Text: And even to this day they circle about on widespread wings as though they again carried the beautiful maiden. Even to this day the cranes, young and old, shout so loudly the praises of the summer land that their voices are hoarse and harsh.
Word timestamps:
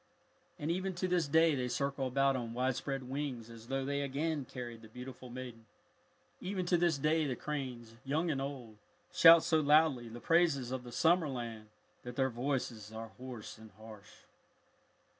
And 0.57 0.71
even 0.71 0.95
to 0.95 1.07
this 1.07 1.27
day 1.27 1.53
they 1.53 1.67
circle 1.67 2.07
about 2.07 2.35
on 2.35 2.55
widespread 2.55 3.03
wings 3.07 3.51
as 3.51 3.67
though 3.67 3.85
they 3.85 4.01
again 4.01 4.45
carried 4.45 4.81
the 4.81 4.87
beautiful 4.87 5.29
maiden. 5.29 5.67
Even 6.39 6.65
to 6.65 6.75
this 6.75 6.97
day 6.97 7.27
the 7.27 7.35
cranes, 7.35 7.93
young 8.03 8.31
and 8.31 8.41
old, 8.41 8.77
shout 9.13 9.43
so 9.43 9.59
loudly 9.59 10.09
the 10.09 10.19
praises 10.19 10.71
of 10.71 10.83
the 10.83 10.91
summer 10.91 11.29
land 11.29 11.67
that 12.01 12.15
their 12.15 12.31
voices 12.31 12.91
are 12.91 13.09
hoarse 13.19 13.59
and 13.59 13.69
harsh. 13.77 14.23